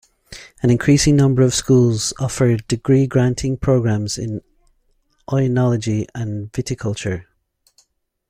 An 0.63 0.71
increasing 0.71 1.15
number 1.15 1.43
of 1.43 1.53
schools 1.53 2.11
offer 2.19 2.57
degree-granting 2.57 3.57
programs 3.57 4.17
in 4.17 4.41
Oenology 5.27 6.07
and 6.15 6.51
Viticulture. 6.51 7.25